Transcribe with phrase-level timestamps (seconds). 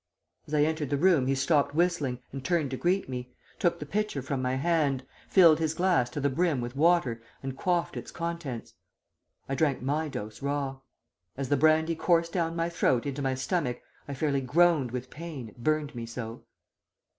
[0.47, 3.85] As I entered the room he stopped whistling and turned to greet me, took the
[3.85, 8.09] pitcher from my hand, filled his glass to the brim with water and quaffed its
[8.09, 8.73] contents.
[9.47, 10.77] I drank my dose raw.
[11.37, 15.49] As the brandy coursed down my throat into my stomach I fairly groaned with pain,
[15.49, 16.45] it burned me so.